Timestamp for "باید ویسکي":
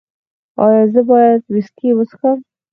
1.09-1.89